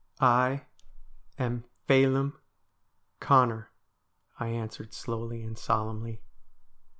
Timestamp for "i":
0.43-0.65, 4.39-4.47